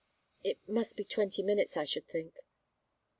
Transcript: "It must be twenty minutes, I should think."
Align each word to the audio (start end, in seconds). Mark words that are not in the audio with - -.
"It 0.43 0.57
must 0.67 0.97
be 0.97 1.03
twenty 1.05 1.43
minutes, 1.43 1.77
I 1.77 1.83
should 1.83 2.07
think." 2.07 2.39